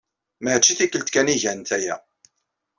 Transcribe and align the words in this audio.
Maci 0.43 0.73
tikkelt 0.77 1.09
kan 1.13 1.31
ay 1.31 1.39
gant 1.43 1.69
aya. 1.77 1.95